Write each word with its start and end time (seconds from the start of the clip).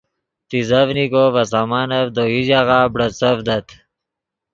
تیزڤنیکو 0.49 1.23
ڤے 1.33 1.43
سامانف 1.51 2.07
دے 2.15 2.23
یو 2.33 2.41
ژاغہ 2.47 2.79
بڑیڅڤدت 2.93 3.67